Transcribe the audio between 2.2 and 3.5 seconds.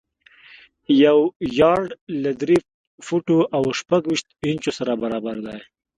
له درې فوټو